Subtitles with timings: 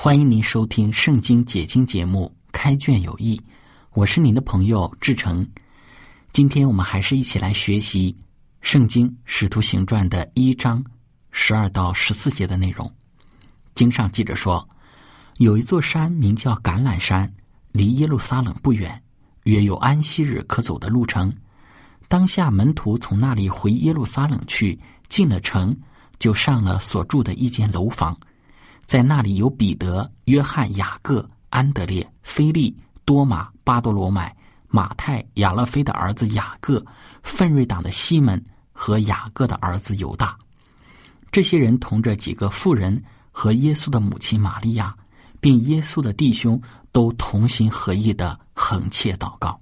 [0.00, 3.36] 欢迎您收听《圣经解经》节目《开卷有益》，
[3.94, 5.44] 我是您的朋友志成。
[6.32, 8.12] 今天我们还是一起来学习
[8.60, 10.84] 《圣经·使徒行传》的一章
[11.32, 12.88] 十二到十四节的内容。
[13.74, 14.66] 经上记着说，
[15.38, 17.28] 有一座山名叫橄榄山，
[17.72, 19.02] 离耶路撒冷不远，
[19.46, 21.34] 约有安息日可走的路程。
[22.06, 25.76] 当下门徒从那里回耶路撒冷去，进了城，
[26.20, 28.16] 就上了所住的一间楼房。
[28.88, 34.34] 在那里有彼得、约翰、雅各、安德烈、菲利、多马、巴多罗买、
[34.66, 36.82] 马太、亚勒菲的儿子雅各、
[37.22, 40.34] 奋锐党的西门和雅各的儿子犹大。
[41.30, 44.96] 这些人同着几个妇人和耶稣的母亲玛利亚，
[45.38, 46.58] 并耶稣的弟兄，
[46.90, 49.60] 都同心合意的横切祷告。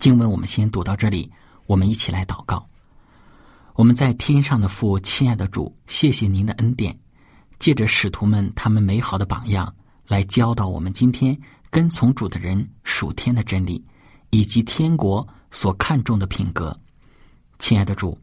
[0.00, 1.30] 经文我们先读到这里，
[1.66, 2.68] 我们一起来祷告。
[3.74, 6.98] 我们在天上的父，亲爱的主，谢谢您的恩典。
[7.58, 9.74] 借着使徒们他们美好的榜样，
[10.06, 11.38] 来教导我们今天
[11.70, 13.84] 跟从主的人属天的真理，
[14.30, 16.78] 以及天国所看重的品格。
[17.58, 18.16] 亲爱的主，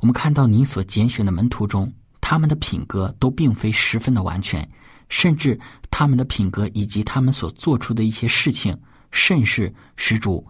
[0.00, 4.66] 我们看到您所拣选的门徒中，他们的品格都并非十分的完全，
[5.08, 5.58] 甚至
[5.90, 8.78] 他们的品格以及他们所做出的一些事情，
[9.10, 10.46] 甚是使主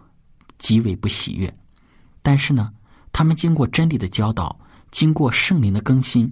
[0.59, 1.51] 极为不喜悦。
[2.21, 2.71] 但是呢，
[3.11, 4.55] 他们经过真理的教导，
[4.91, 6.31] 经过圣灵的更新。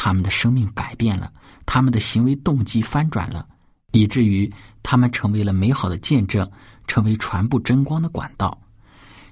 [0.00, 1.32] 他们的生命改变了，
[1.70, 3.46] 他们的行为动机翻转了，
[3.92, 4.50] 以至于
[4.82, 6.50] 他们成为了美好的见证，
[6.86, 8.58] 成为传播真光的管道。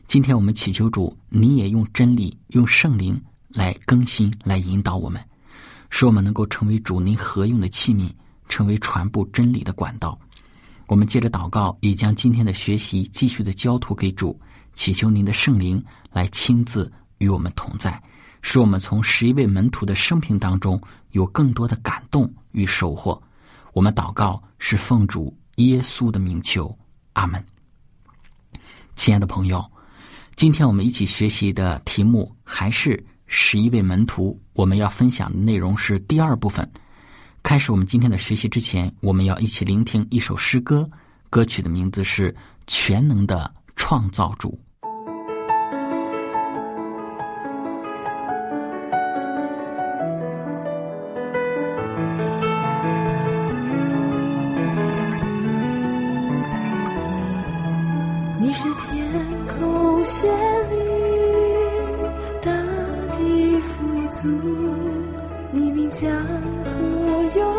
[0.07, 5.19] 今天我们祈求主，你也用真理、用圣灵来更新、来引导我们，
[5.89, 8.11] 使我们能够成为主您合用的器皿，
[8.51, 10.19] 成为传播真理的管道。
[10.89, 14.39] 我们接着祷告，也将今天的学习继续的交托给主，
[14.75, 15.83] 祈求您的圣灵
[16.13, 17.99] 来亲自与我们同在。
[18.43, 20.81] 使我们从十一位门徒的生平当中
[21.16, 23.21] 有更多的感动与收获。
[23.72, 26.77] 我们祷告是奉主耶稣的名求，
[27.15, 27.43] 阿门。
[28.94, 29.65] 亲爱的朋友，
[30.34, 34.38] 今天我们一起学习的题目还是十一位门徒。
[34.53, 36.71] 我们要分享的内容是第二部分。
[37.43, 40.87] 开始我们今天的学习之前，我们要一起聆听一首诗歌，
[41.31, 42.31] 歌曲的名字是
[42.66, 44.50] 《全能的创造主》。
[58.39, 59.09] 你是天
[59.47, 60.27] 空绚
[60.69, 60.77] 丽
[62.43, 62.53] 大
[63.17, 64.29] 地富足
[65.51, 66.07] 你名家
[66.65, 67.56] 河有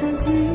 [0.00, 0.49] 山青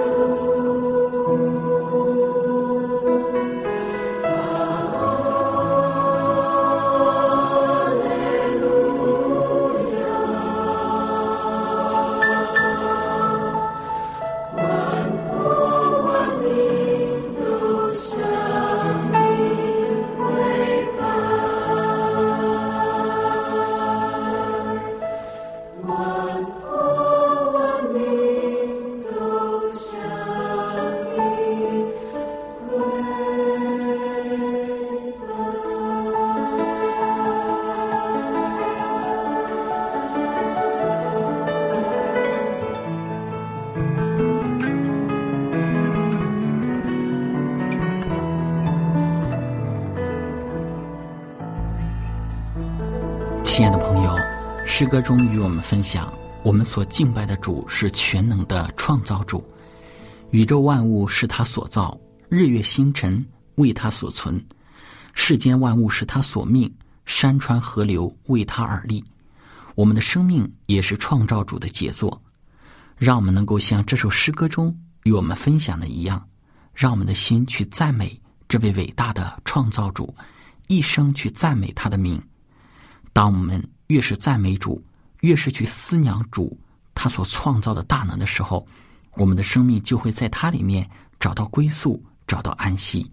[0.00, 0.59] Deus.
[53.60, 54.16] 亲爱的朋友，
[54.66, 56.10] 诗歌中与我们分享，
[56.42, 59.44] 我们所敬拜的主是全能的创造主，
[60.30, 61.94] 宇宙万物是他所造，
[62.30, 63.22] 日月星辰
[63.56, 64.42] 为他所存，
[65.12, 66.74] 世间万物是他所命，
[67.04, 69.04] 山川河流为他而立。
[69.74, 72.18] 我们的生命也是创造主的杰作，
[72.96, 76.26] 让我们能够像这首诗歌中与我们分享的一样，
[76.72, 78.18] 让我们的心去赞美
[78.48, 80.14] 这位伟大的创造主，
[80.68, 82.18] 一生去赞美他的名。
[83.12, 84.82] 当我们越是赞美主，
[85.20, 86.56] 越是去思量主
[86.94, 88.66] 他所创造的大能的时候，
[89.16, 90.88] 我们的生命就会在他里面
[91.18, 93.10] 找到归宿，找到安息，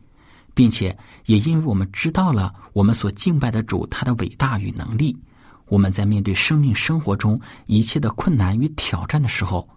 [0.54, 5.18] 并且也因为我们知道了我们所敬拜的主他的伟大与能力，
[5.66, 9.68] 我们在面对生命生活中一切的困难与挑战的时候，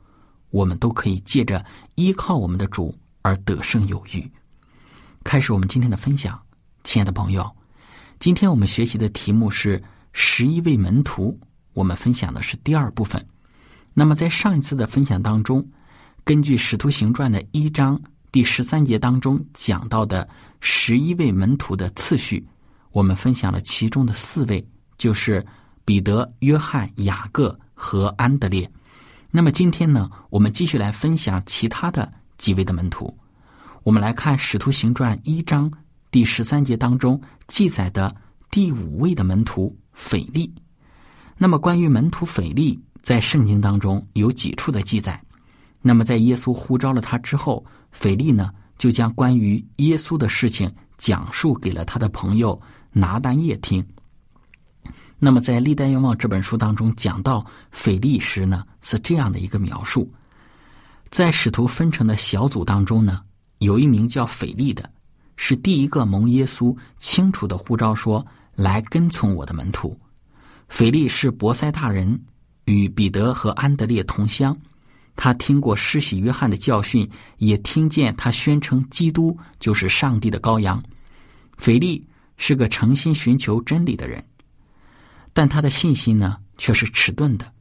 [0.50, 4.31] 我们都可以借着依靠我们的主而得胜有余。
[5.25, 6.41] 开始我们今天的分享，
[6.85, 7.50] 亲爱的朋友，
[8.19, 9.83] 今天我们学习的题目是。
[10.12, 11.38] 十一位门徒，
[11.73, 13.25] 我们分享的是第二部分。
[13.93, 15.67] 那么，在上一次的分享当中，
[16.25, 18.00] 根据《使徒行传》的一章
[18.31, 20.29] 第十三节当中讲到的
[20.61, 22.47] 十一位门徒的次序，
[22.93, 24.64] 我们分享了其中的四位，
[24.97, 25.45] 就是
[25.85, 28.71] 彼得、约翰、雅各和安德烈。
[29.31, 33.17] 那么今天呢，我们继续来分享其他的几位的门徒。
[33.83, 35.71] 我们来看《使徒行传》一章
[36.11, 38.14] 第十三节当中记载的
[38.50, 39.76] 第五位的门徒。
[40.00, 40.50] 腓力，
[41.37, 45.23] 那么关于门徒腓力，在圣经当中有几处的记载。
[45.83, 52.59] 那么在耶稣呼召了他之后，腓力呢就将关于耶稣的事情讲述给了他的朋友
[52.92, 53.87] 拿丹叶听。
[55.19, 60.11] 那么在《历代愿望》这本书当中讲到腓力时呢，是这样的一个描述：
[61.11, 63.21] 在使徒分成的小组当中呢，
[63.59, 64.90] 有一名叫腓力的，
[65.37, 69.99] 是第一个蒙耶稣清楚的呼召说：“来跟从我的门徒。”
[70.69, 72.21] 腓力是博塞大人，
[72.66, 74.57] 与彼得和安德烈同乡。
[75.16, 80.83] 他听过施洗约翰的教训，也听见他宣称基督就是上帝的羔羊。
[81.59, 84.25] 腓力是个诚心寻求真理的人，
[85.33, 87.52] 但他的信心呢，却是迟钝的。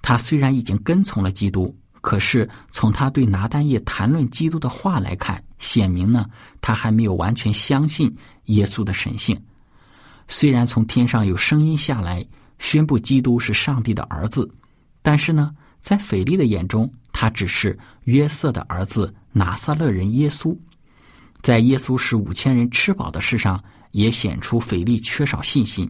[0.00, 1.76] 他虽然已经跟从了基督。
[2.02, 6.24] 可是，从他对拿丹叶谈论基督的话来看，显明呢，
[6.60, 9.36] 他还没有完全相信耶稣的神性。
[10.28, 12.24] 虽然从天上有声音下来
[12.58, 14.50] 宣布基督是上帝的儿子，
[15.02, 20.56] 但是呢，在腓力的眼中，他只是约瑟的儿子拿撒勒人耶稣。
[21.42, 25.88] 在耶稣使五千人吃饱的事上，也显出腓力缺少信心。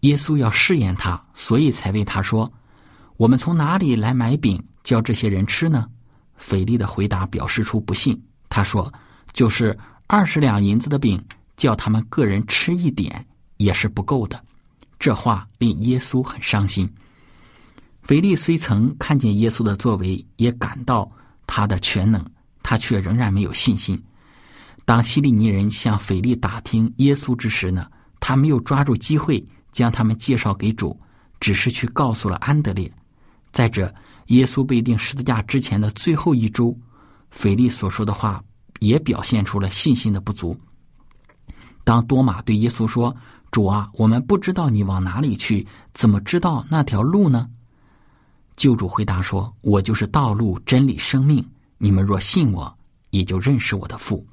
[0.00, 2.52] 耶稣要试验他，所以才为他说
[3.16, 5.86] ：“我们从哪里来买饼？”叫这些人吃呢？
[6.36, 8.20] 腓力的回答表示出不信。
[8.48, 8.92] 他说
[9.32, 9.76] ：“就是
[10.06, 11.22] 二十两银子的饼，
[11.56, 13.26] 叫他们个人吃一点
[13.58, 14.42] 也是不够的。”
[14.98, 16.90] 这话令耶稣很伤心。
[18.02, 21.08] 腓力虽曾看见耶稣的作为，也感到
[21.46, 22.24] 他的全能，
[22.62, 24.02] 他却仍然没有信心。
[24.84, 27.86] 当希利尼人向腓力打听耶稣之时呢，
[28.18, 30.98] 他没有抓住机会将他们介绍给主，
[31.38, 32.90] 只是去告诉了安德烈。
[33.52, 33.94] 再者，
[34.28, 36.76] 耶稣被钉十字架之前的最后一周，
[37.30, 38.42] 腓力所说的话
[38.80, 40.58] 也表现出了信心的不足。
[41.84, 43.14] 当多马对耶稣说
[43.50, 47.48] ：“主啊，我们不知道你往哪里去，怎么知道那条路呢？”
[48.56, 51.44] 救主回答说：“我就是道路、真理、生命。
[51.78, 52.76] 你们若信我，
[53.10, 54.26] 也就认识我的父。”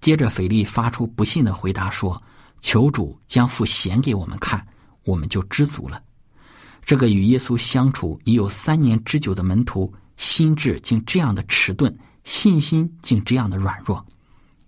[0.00, 2.22] 接着，腓力发出不信的回答说
[2.60, 4.64] ：“求主将父显给我们看，
[5.04, 6.02] 我们就知足了。”
[6.84, 14.04] 这个与耶稣相处已有三年之久的门徒，心智竟这样的迟钝，信心竟这样的软弱。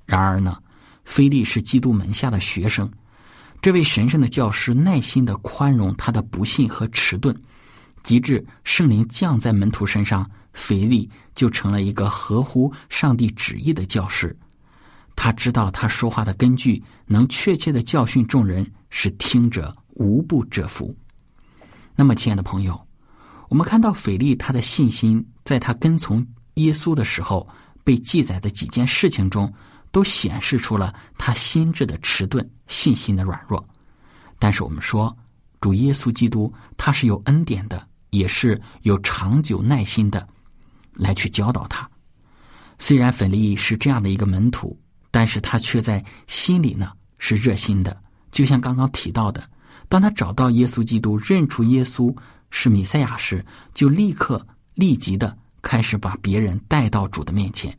[0.06, 0.58] 然而呢，
[1.04, 2.90] 菲利是基督门下的学生，
[3.66, 7.36] 这位神圣的教师耐心的宽容他的不信和迟钝，
[8.04, 14.38] 及至圣灵降在门徒身上，腓力就成了一个合乎上帝旨意的教师。
[15.16, 20.96] 他知道他说话的根据，能确切的教训众人，使听者无不折服。
[21.96, 22.80] 那么，亲爱的朋友，
[23.48, 27.44] 我们看到腓力他的信心，在他跟从耶稣的时候
[27.82, 29.52] 被记载的几件事情中，
[29.96, 33.66] 都显示出了他心智的迟钝、信心的软弱。
[34.38, 35.16] 但是，我们说
[35.58, 40.28] 主耶稣基督他是有恩典的，也是有长久耐心的，
[40.92, 41.88] 来去教导他。
[42.78, 44.78] 虽然腓利是这样的一个门徒，
[45.10, 47.98] 但是他却在心里呢是热心的，
[48.30, 49.48] 就像刚刚提到的。
[49.88, 52.14] 当他找到耶稣基督，认出耶稣
[52.50, 57.74] 是弥赛亚时，就立刻立即的开始把别人带到主的面前。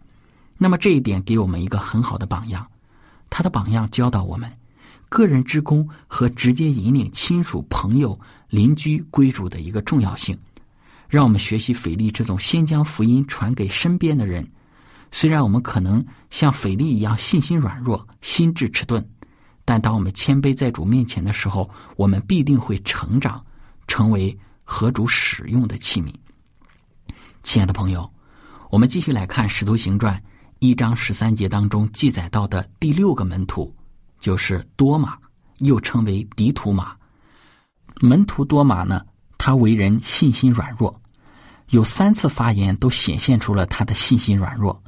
[0.58, 2.66] 那么这一点给我们一个很好的榜样。
[3.30, 4.52] 他的榜样教导我们，
[5.10, 10.38] 个人之功和直接引领亲属、朋友、邻居归主的一个重要性。
[11.08, 14.50] 让我们学习腓力这种先将福音传给身边的人。
[15.12, 19.06] 虽然我们可能像腓力一样信心软弱、心智迟钝。
[19.64, 23.46] 但当我们谦卑在主面前的时候，我们必定会成长，
[23.88, 26.14] 成为合主使用的器皿。
[27.44, 28.10] 亲爱的朋友，
[28.70, 30.16] 我们继续来看《使徒行传》
[30.60, 33.74] 一章十三节当中记载到的第六个门徒，
[34.20, 35.18] 就是多马，
[35.60, 36.96] 又称为迪图马。
[38.02, 39.02] 门徒多马呢，
[39.38, 41.02] 他为人信心软弱，
[41.70, 44.82] 有三次发言都显现出了他的信心软弱。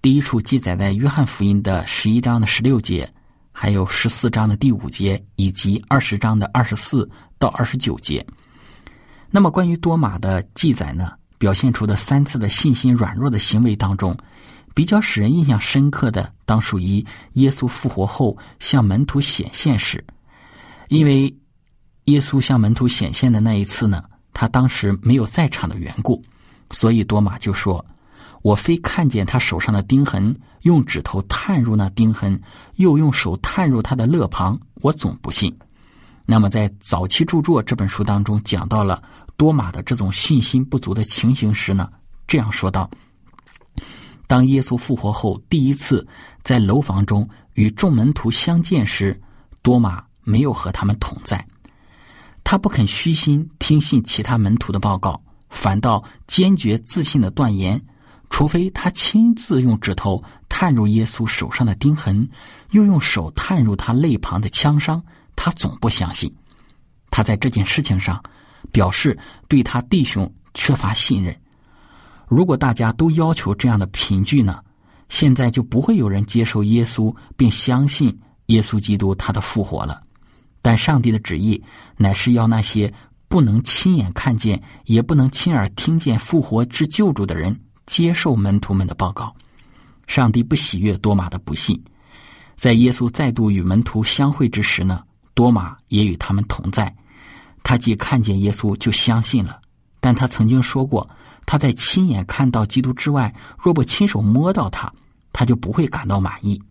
[0.00, 3.12] 第一处记载在约翰福音的十一章的十六节。
[3.60, 7.10] 还有十四章的第五节，以及二十章的二十四
[7.40, 8.24] 到二十九节。
[9.32, 11.10] 那么，关于多马的记载呢？
[11.38, 14.16] 表现出的三次的信心软弱的行为当中，
[14.78, 20.04] 比较使人印象深刻的，当属于耶稣复活后向门徒显现时。
[20.86, 21.36] 因为
[22.04, 26.22] 耶稣向门徒显现的那一次呢，他当时没有在场的缘故，
[26.70, 27.84] 所以多马就说。
[28.42, 30.32] 我非看见他手上的钉痕，
[30.62, 32.40] 用指头探入那钉痕，
[32.76, 35.52] 又用手探入他的肋旁，我总不信。
[36.24, 39.02] 那么，在早期著作这本书当中，讲到了
[39.36, 41.90] 多马的这种信心不足的情形时呢，
[42.28, 42.88] 这样说道：
[44.28, 46.06] 当耶稣复活后，第一次
[46.44, 49.20] 在楼房中与众门徒相见时，
[49.62, 51.44] 多马没有和他们同在，
[52.44, 57.82] 他不肯虚心听信其他门徒的报告，反倒坚决自信的断言。
[58.30, 62.28] 除非他亲自用指头探入耶稣手上的钉痕，
[62.72, 65.02] 又用手探入他肋旁的枪伤，
[65.34, 66.30] 他总不相信。
[67.10, 68.22] 他在这件事情上
[68.70, 69.18] 表示
[69.48, 71.34] 对他弟兄缺乏信任。
[72.28, 74.60] 如果大家都要求这样的凭据呢？
[75.08, 78.14] 现在就不会有人接受耶稣并相信
[78.46, 80.02] 耶稣基督他的复活了。
[80.60, 81.62] 但上帝的旨意
[81.96, 82.92] 乃是要那些
[83.26, 89.34] 不能亲眼看见，也不能亲耳听见复活之救主的人接受门徒们的报告。
[90.06, 91.82] 上帝不喜悦多马的不信。
[92.54, 96.94] 在耶稣再度与门徒相会之时呢，多马也与他们同在。
[97.62, 99.60] 他既看见耶稣，就相信了。
[100.00, 101.08] 但他曾经说过，
[101.50, 104.92] 他在亲眼看到基督之外，若不亲手摸到他，
[105.32, 106.62] 他就不会感到满意。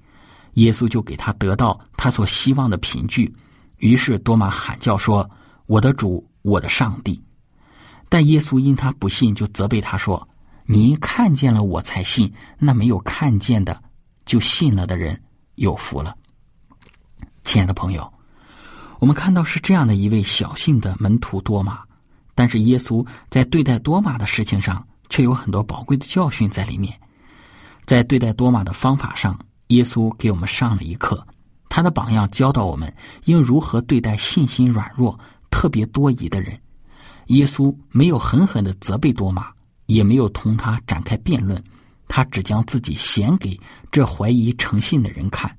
[0.53, 3.35] 耶稣就给他得到他所希望的凭据。
[3.77, 5.27] 于是多马喊叫说
[5.65, 7.19] ：“我的主，我的上帝！”
[8.07, 10.29] 但耶稣因他不信，就责备他说
[10.67, 13.81] ：“你看见了我才信，那没有看见的
[14.27, 15.19] 就信了的人
[15.55, 16.15] 有福了。”
[17.43, 18.13] 亲爱的朋友，
[18.99, 21.86] 我们看到是这样的一位小信的门徒多马。
[22.37, 26.93] 但是耶稣在对待多马的事情上，却有很多宝贵的教训在里面。
[27.83, 29.35] 在对待多马的方法上，
[29.69, 31.25] 耶稣给我们上了一课。
[31.67, 32.93] 他的榜样教导我们
[33.25, 36.55] 应如何对待信心软弱、特别多疑的人。
[37.29, 39.47] 耶稣没有狠狠的责备多马，
[39.87, 41.59] 也没有同他展开辩论，
[42.07, 43.59] 他只将自己显给
[43.91, 45.49] 这怀疑诚信的人看。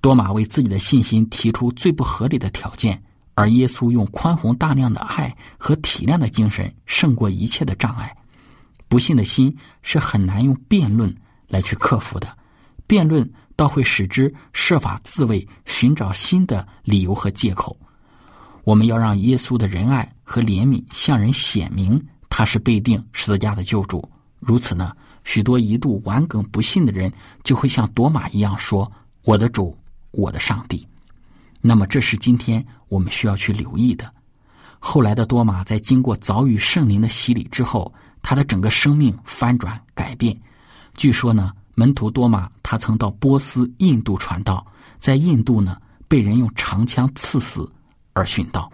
[0.00, 3.00] 多马为自己的信心提出最不合理的条件。
[3.34, 8.14] 而耶稣用宽宏大量的爱和体谅的精神胜过一切的障碍。
[8.88, 11.14] 不信的心是很难用辩论
[11.48, 12.28] 来去克服的，
[12.86, 17.74] 辩论倒会使之设法自卫，寻找新的理由和借口。
[18.64, 24.06] 我们要让耶稣的仁爱和怜悯向人显明，他是被定十字架的救主。
[24.38, 27.10] 如此呢，许多一度顽梗不信的人
[27.42, 28.90] 就会像多马一样说
[29.24, 29.76] ：“我的主，
[30.10, 30.86] 我的上帝。”
[31.64, 34.12] 那么，这是今天我们需要去留意的。
[34.80, 40.36] 后来的多马在经过早与圣灵的洗礼之后，他的整个生命翻转改变。
[40.94, 44.66] 据说呢，门徒多马他曾到波斯、印度传道，
[44.98, 47.70] 在印度呢被人用长枪刺死
[48.12, 48.70] 而殉道。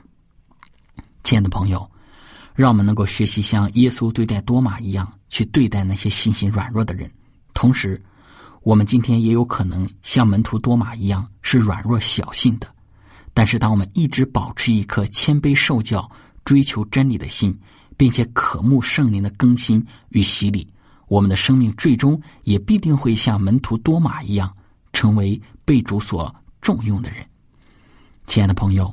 [1.22, 1.88] 亲爱的朋友，
[2.54, 7.12] 让我们能够学习像耶稣对待多马一样去对待那些信心软弱的人，
[7.52, 8.02] 同时，
[8.62, 12.66] 我们今天也有可能像门徒多马一样是软弱小信的。
[13.38, 16.10] 但是，当我们一直保持一颗谦卑受教、
[16.44, 17.56] 追求真理的心，
[17.96, 20.66] 并且渴慕圣灵的更新与洗礼，
[21.06, 24.52] 我们的生命最终也必定会像门徒多马一样，
[24.92, 27.24] 成为被主所重用的人。
[28.26, 28.92] 亲爱的朋友，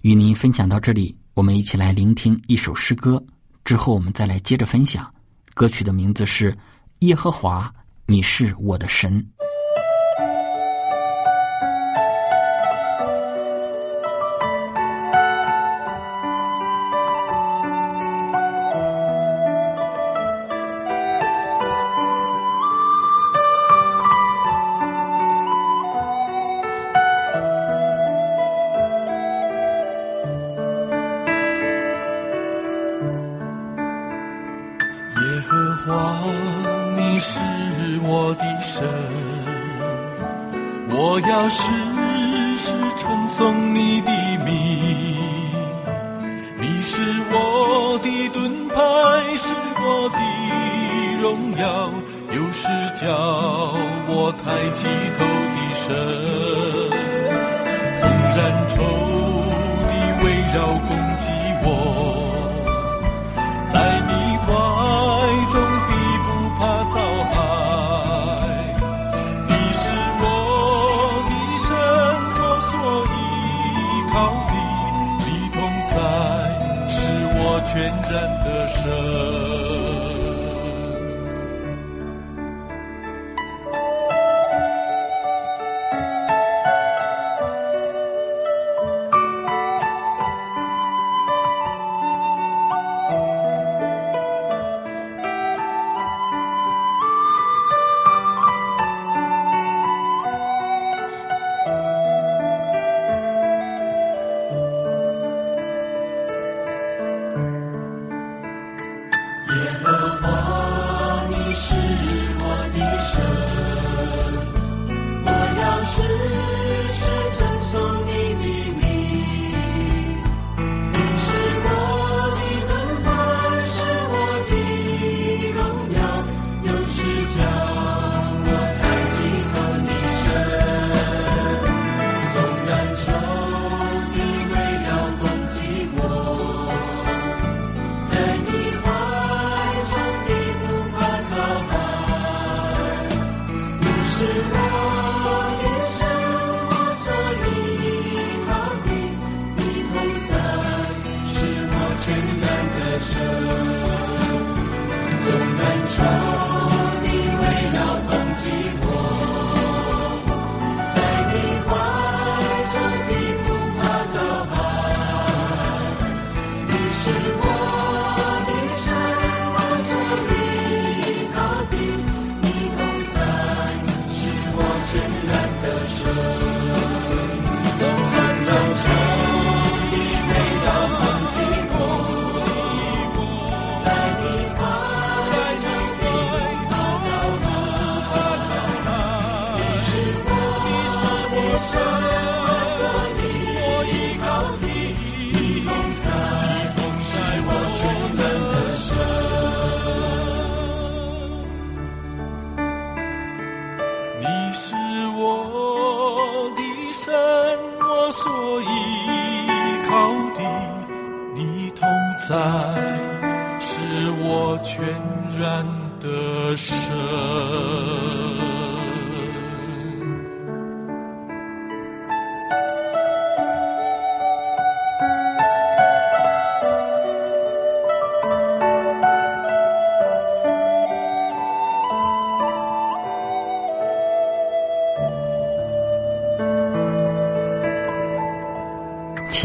[0.00, 3.22] 与您分享到这里，我们一起来聆听一首诗歌，
[3.66, 5.12] 之后我们再来接着分享。
[5.52, 6.50] 歌曲的名字是
[7.00, 7.70] 《耶和华，
[8.06, 9.22] 你是我的神》。
[75.26, 75.56] 你同
[75.90, 75.96] 在
[76.88, 76.98] 是
[77.36, 77.72] 我全
[78.10, 78.12] 然
[78.44, 79.93] 的身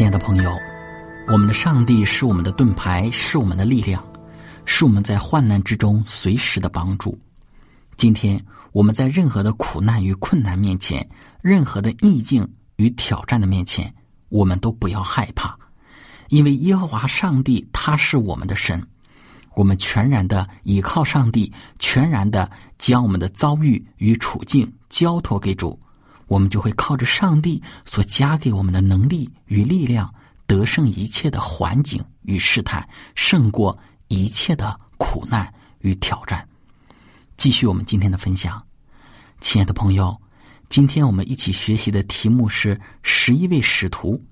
[0.00, 0.58] 亲爱的朋友，
[1.28, 4.02] 我们的上帝是我们的盾牌，是我们的力量，
[4.64, 7.20] 是我们在患难之中随时的帮助。
[7.98, 11.06] 今天我们在任何的苦难与困难面前，
[11.42, 13.94] 任何的逆境与挑战的面前，
[14.30, 15.54] 我们都不要害怕，
[16.30, 18.82] 因为耶和华上帝他是我们的神。
[19.54, 25.78] 我们全然的倚靠上帝，全然的将我们的遭遇与处境交托给主。
[26.30, 30.14] 我们就会靠着上帝所加给我们的能力与力量，
[30.46, 36.48] 得胜一切的环境与试探，胜过一切的苦难与挑战。
[37.36, 38.64] 继续我们今天的分享，
[39.40, 40.16] 亲爱的朋友，
[40.68, 44.24] 今天我们一起学习的题目是十一位使徒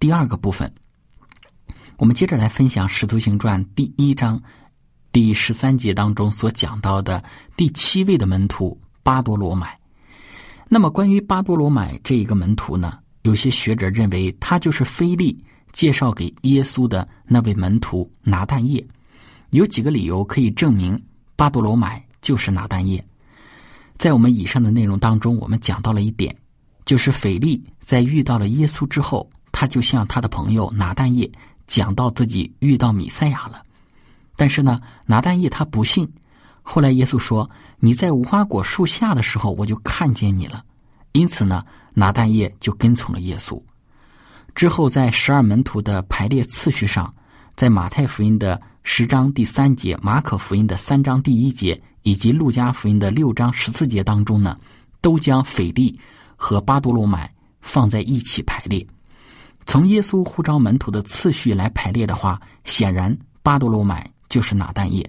[0.00, 0.74] 第二个部分。
[1.98, 4.42] 我们接着来分享《使徒行传》第一章
[5.12, 7.22] 第十三节当中所讲到的
[7.56, 9.77] 第七位的门徒巴多罗买。
[10.68, 12.98] 那么，关于巴多罗买这一个门徒呢？
[13.22, 18.86] 有些学者认为他就是菲利介绍给耶稣的那位门徒拿但业。
[19.50, 21.02] 有几个理由可以证明
[21.36, 23.02] 巴多罗买就是拿但业。
[23.96, 26.34] 在我们以上的内容当中，我们讲到了一点，
[26.84, 31.30] 就是腓力在遇到了耶稣之后，他就向他的朋友拿但业
[31.66, 33.62] 讲到自己遇到米赛亚了。
[34.36, 36.06] 但是呢，拿但业他不信。
[36.70, 37.48] 后来耶稣说。
[37.80, 40.64] 你在无花果树下的时候，我就看见你了。
[41.12, 43.62] 因此呢，拿但业就跟从了耶稣。
[44.52, 47.14] 之后，在十二门徒的排列次序上，
[47.54, 54.58] 在马太福音的十章第三节、马可福音的三章第一节以及路加福音的六章十四节当中呢，
[55.00, 55.96] 都将腓力
[56.34, 58.84] 和巴多罗买放在一起排列。
[59.66, 65.08] 从耶稣呼召门徒的次序来排列的话，显然巴多罗买就是拿但业。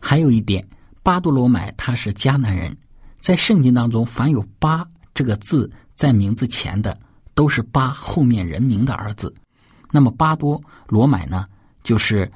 [0.00, 0.66] 还有一点。
[1.08, 2.76] 巴多罗买他是迦南人，
[3.18, 7.00] 在圣经当中，凡有“巴”这个字在名字前的，
[7.32, 9.34] 都是巴后面人名的儿子。
[9.90, 11.46] 那么巴多罗买呢，
[11.82, 12.30] 就是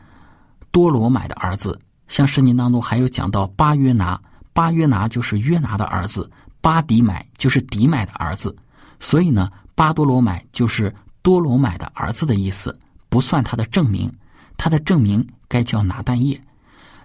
[0.70, 1.78] 多罗买的儿子。
[2.08, 4.18] 像圣经当中还有讲到巴约拿，
[4.54, 6.30] 巴约拿就是约拿的儿子，
[6.62, 8.56] 巴迪买就是迪买的儿子。
[9.00, 12.74] 所以呢，巴多罗买就是多罗买的儿子的意思，
[13.10, 14.10] 不算他的正名，
[14.56, 16.40] 他的正名该叫拿但业。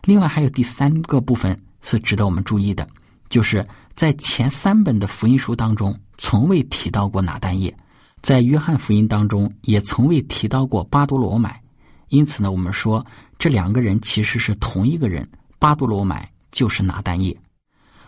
[0.07, 2.87] 另外还有第三个部分是值得我们注意的，
[3.27, 7.75] 就是在前三本的福音书当中，从未提到过拿但业，
[8.21, 11.61] 在约翰福音当中也从未提到过巴多罗买，
[12.07, 13.05] 因此呢，我们说
[13.37, 17.37] 这两个人其实是同一个人，巴多罗买就是拿但业，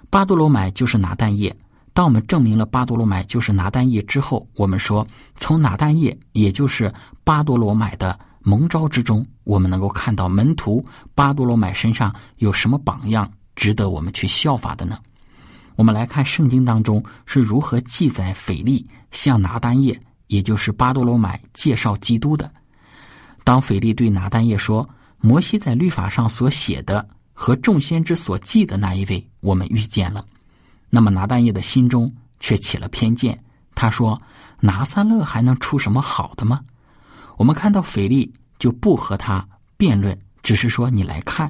[0.09, 1.53] 巴多罗买就是拿但业。
[1.93, 6.93] 当我们证明了巴多罗买就是拿但业之后，我们说从拿但业，也就是
[7.25, 8.17] 巴多罗买的。
[8.49, 10.83] 蒙召之中，我们能够看到门徒
[11.13, 14.97] 巴多罗买身上有什么榜样值得我们去效法的呢？
[15.75, 22.51] 我们来看圣经当中是如何记载腓力向拿单业，也就是巴多罗买介绍基督的。
[23.43, 24.89] 当腓力对拿单业说
[25.21, 30.25] ：“摩西在律法上所写的和众先知所记的那一位，我们遇见了。”
[30.89, 33.39] 那么拿单业的心中却起了偏见，
[33.75, 34.19] 他说
[34.59, 36.61] ：“拿撒勒还能出什么好的吗？”
[37.39, 39.47] 我们看到腓力就不和他
[39.77, 41.49] 辩论，只是说你来看。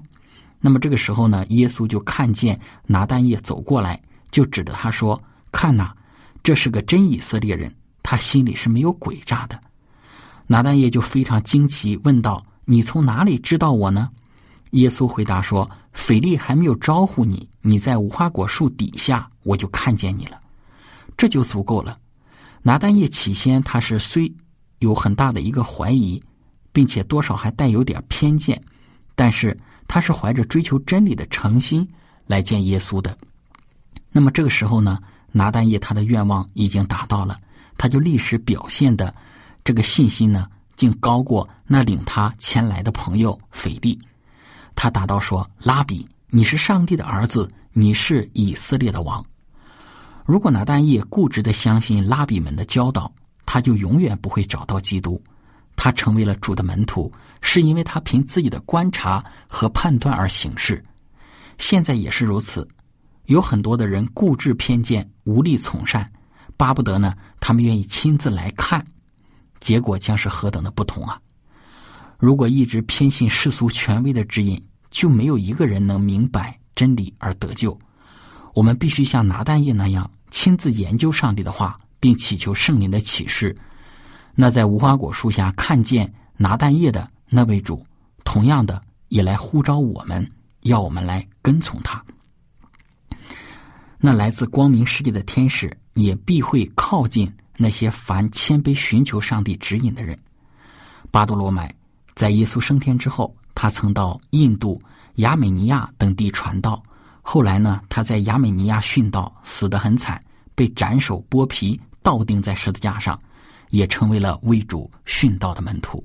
[0.62, 3.99] 那么这个时候呢，耶稣就看见拿丹叶走过来，
[4.30, 5.19] 就指着他说
[5.52, 5.91] ：“看呐，
[6.43, 7.73] 这是个真以色列人，
[8.04, 9.60] 他心里是没有诡诈的。”
[10.45, 14.12] 拿丹叶就非常惊奇，问道：“你从哪里知道我呢？”
[14.73, 20.39] 耶稣回答说：“腓力还没有招呼你，你在无花果树底下，我就看见你了，
[21.17, 21.97] 这就足够了。”
[22.62, 24.32] 拿丹叶起先他是虽。
[24.79, 26.21] 有很大的一个怀疑，
[26.71, 28.61] 并且多少还带有点偏见，
[29.15, 31.87] 但是他是怀着追求真理的诚心
[32.25, 33.17] 来见耶稣的。
[34.11, 34.99] 那么这个时候呢，
[35.31, 37.37] 拿单业他的愿望已经达到了，
[37.77, 39.13] 他就立时表现的
[39.63, 43.99] 这个信心呢，竟高过那领他前来的朋友腓力。
[44.75, 49.23] 他答道说：“拉比，你是上帝的儿子，你是以色列的王。”
[50.25, 53.11] 如果拿单业固执的相信拉比们的教导。
[53.51, 55.19] 他就永远不会找到基督。
[55.75, 60.85] 他成为了主的门徒，是因为他凭自己的观察和判断而行事。
[61.57, 62.67] 现在也是如此。
[63.25, 66.07] 有很多的人固执偏见，无力从善，
[66.57, 68.85] 巴不得呢，他们愿意亲自来看，
[69.59, 71.19] 结果将是何等的不同啊！
[72.19, 77.75] 如果一直偏信世俗权威的指引，就没有一个人能明白真理而得救。
[78.53, 83.55] 我们必须像拿但业那样亲自研究上帝的话，并祈求圣灵的启示。
[84.35, 87.85] 那在无花果树下看见拿蛋液的那位主，
[88.23, 90.29] 同样的也来呼召我们，
[90.62, 92.03] 要我们来跟从他。
[93.97, 100.17] 那来自光明世界的天使也必会靠近那些凡谦卑寻求上帝指引的人。
[101.12, 101.75] 巴多罗买
[102.15, 104.81] 在耶稣升天之后，他曾到印度、
[105.15, 106.81] 亚美尼亚等地传道。
[107.21, 110.23] 后来呢，他在亚美尼亚殉道，死得很惨，
[110.55, 113.19] 被斩首剥皮，倒钉在十字架上，
[113.69, 116.03] 也成为了为主殉道的门徒。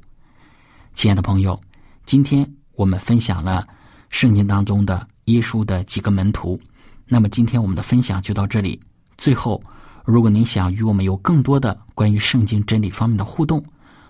[0.95, 1.61] 亲爱的朋友，
[2.05, 3.67] 今天我们分享了
[4.11, 6.61] 圣经当中的耶稣的几个门徒。
[7.07, 8.81] 那么今天我们的分享就到这里。
[9.19, 9.63] 最后，
[10.05, 13.65] 如果您想与我们有更多的关于圣经真理方面的互动，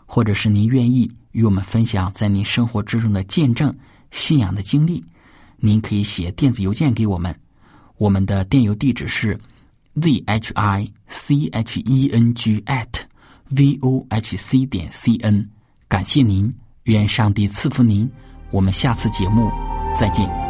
[0.06, 3.74] 或者是您愿意与我们分享在您生活之中的见证、
[4.10, 5.04] 信仰的经历，
[5.56, 7.34] 您可以写电子邮件给我们。
[7.96, 9.38] 我们的电邮地址是
[10.00, 13.02] z h i c h e n g at
[13.50, 15.48] v o h c 点 c n。
[15.88, 16.52] 感谢您，
[16.84, 18.10] 愿上帝赐福您。
[18.50, 19.50] 我们下次节目
[19.96, 20.43] 再见。